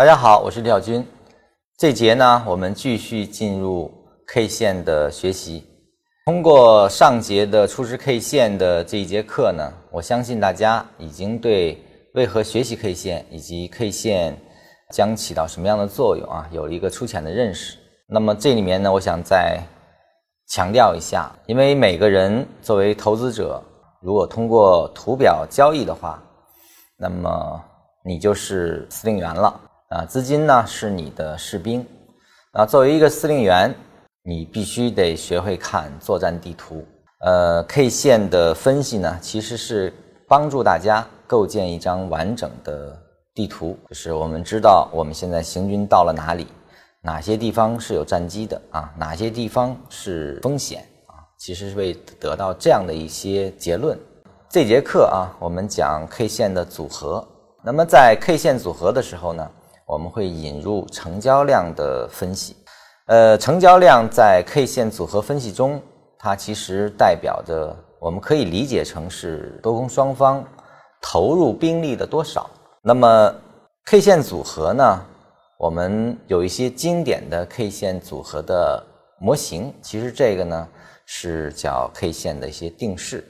[0.00, 1.06] 大家好，我是李小军。
[1.76, 3.92] 这节呢，我们继续进入
[4.28, 5.62] K 线的学习。
[6.24, 11.78] 通过上节的初识 K 线的这一节课呢，我相信大家已经对
[12.14, 14.34] 为何学习 K 线以及 K 线
[14.90, 17.76] 将起到什么样的作用啊，有了一个粗浅的认识。
[18.08, 19.60] 那么这里面呢，我想再
[20.48, 23.62] 强调一下，因为每个人作为投资者，
[24.00, 26.22] 如果通过图表交易的话，
[26.96, 27.62] 那么
[28.02, 29.60] 你就是司令员了。
[29.90, 31.84] 啊，资金呢是你的士兵，
[32.52, 33.74] 啊，作为一个司令员，
[34.22, 36.84] 你必须得学会看作战地图。
[37.26, 39.92] 呃，K 线的分析呢，其实是
[40.28, 42.96] 帮助大家构建一张完整的
[43.34, 46.46] 地图，就是我们知道我们现在行军到了哪里，
[47.02, 53.98] 哪些地方是有战机的啊，哪些地方是风险啊，其实是为得到这样的一些结论。
[54.48, 57.26] 这节课啊，我们讲 K 线的组合。
[57.64, 59.50] 那么在 K 线组合的时候呢？
[59.90, 62.54] 我们会引入成交量的分析，
[63.06, 65.82] 呃，成交量在 K 线组合分析中，
[66.16, 70.44] 它其实代表着我们可以理解成是多空双方
[71.02, 72.48] 投入兵力的多少。
[72.82, 73.34] 那么
[73.86, 75.04] K 线组合呢，
[75.58, 78.80] 我们有一些经典的 K 线组合的
[79.18, 80.68] 模型，其实这个呢
[81.04, 83.24] 是叫 K 线的一些定式。